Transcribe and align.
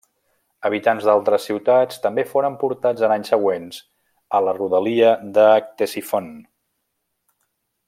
Habitants 0.67 1.07
d'altres 1.09 1.43
ciutats 1.49 1.99
també 2.05 2.23
foren 2.31 2.55
portats 2.63 3.05
en 3.09 3.13
anys 3.17 3.31
següents 3.35 3.79
a 4.39 4.43
la 4.47 4.57
rodalia 4.61 5.13
de 5.37 5.47
Ctesifont. 5.69 6.33